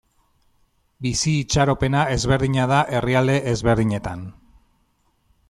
Bizi 1.05 1.33
itxaropena 1.41 2.07
ezberdina 2.15 2.65
da 2.73 2.81
herrialde 2.97 3.37
ezberdinetan. 3.53 4.27